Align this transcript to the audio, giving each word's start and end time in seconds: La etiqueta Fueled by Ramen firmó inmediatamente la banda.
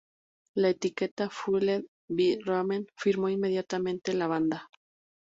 La 0.55 0.69
etiqueta 0.71 1.29
Fueled 1.29 1.85
by 2.09 2.39
Ramen 2.43 2.87
firmó 2.97 3.29
inmediatamente 3.29 4.15
la 4.15 4.25
banda. 4.25 4.67